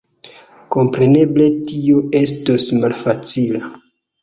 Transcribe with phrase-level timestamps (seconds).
[0.75, 3.65] Kompreneble tio estos malfacila.